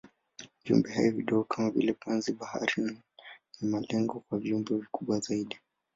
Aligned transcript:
Viumbehai 0.65 1.09
vidogo 1.11 1.43
kama 1.43 1.69
vile 1.69 1.93
panzi-bahari 1.93 2.83
ni 3.61 3.69
malengo 3.69 4.19
kwa 4.29 4.39
viumbe 4.39 4.75
vikubwa 4.75 5.19
zaidi. 5.19 5.59